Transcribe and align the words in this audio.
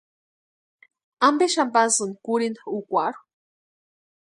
¿Ampe 1.27 1.45
xani 1.53 1.73
pasíni 1.75 2.15
kurhinta 2.25 2.63
úkwarhu? 2.77 3.21